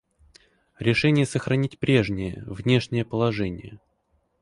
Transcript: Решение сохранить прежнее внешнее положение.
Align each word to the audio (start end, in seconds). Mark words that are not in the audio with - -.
Решение 0.79 1.27
сохранить 1.27 1.77
прежнее 1.77 2.41
внешнее 2.47 3.05
положение. 3.05 3.79